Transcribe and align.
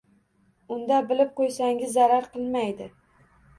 Unda 0.75 0.97
bilib 1.11 1.35
qoʻysangiz 1.41 1.95
zarar 1.99 2.29
qilmaydi. 2.35 2.91